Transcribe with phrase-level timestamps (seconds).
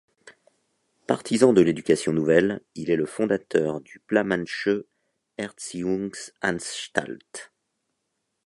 [1.05, 4.69] Partisan de l'Éducation nouvelle, il est le fondateur du Plamannsche
[5.37, 7.51] Erziehungsanstalt.